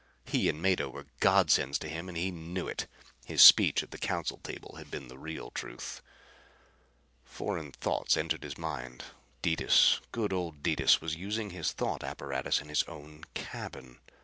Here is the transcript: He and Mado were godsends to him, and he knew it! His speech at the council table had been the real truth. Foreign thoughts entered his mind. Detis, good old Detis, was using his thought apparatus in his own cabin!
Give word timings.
He 0.25 0.49
and 0.49 0.59
Mado 0.63 0.89
were 0.89 1.05
godsends 1.19 1.77
to 1.77 1.87
him, 1.87 2.09
and 2.09 2.17
he 2.17 2.31
knew 2.31 2.67
it! 2.67 2.87
His 3.23 3.43
speech 3.43 3.83
at 3.83 3.91
the 3.91 3.99
council 3.99 4.39
table 4.43 4.77
had 4.77 4.89
been 4.89 5.09
the 5.09 5.17
real 5.19 5.51
truth. 5.51 6.01
Foreign 7.23 7.71
thoughts 7.73 8.17
entered 8.17 8.41
his 8.41 8.57
mind. 8.57 9.03
Detis, 9.43 9.99
good 10.11 10.33
old 10.33 10.63
Detis, 10.63 11.01
was 11.01 11.15
using 11.15 11.51
his 11.51 11.71
thought 11.71 12.03
apparatus 12.03 12.61
in 12.61 12.69
his 12.69 12.81
own 12.87 13.25
cabin! 13.35 13.99